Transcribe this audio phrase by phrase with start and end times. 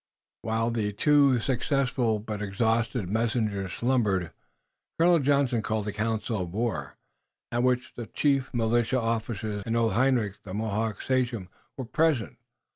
[0.41, 4.31] While the two successful but exhausted messengers slumbered,
[4.97, 6.97] Colonel Johnson called a council of war,
[7.51, 12.37] at which the chief militia officers and old Hendrik, the Mohawk sachem, were present.